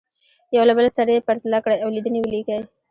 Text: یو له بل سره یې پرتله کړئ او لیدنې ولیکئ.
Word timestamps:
یو 0.55 0.63
له 0.69 0.73
بل 0.77 0.87
سره 0.97 1.09
یې 1.15 1.25
پرتله 1.27 1.59
کړئ 1.63 1.77
او 1.81 1.89
لیدنې 1.95 2.19
ولیکئ. 2.21 2.59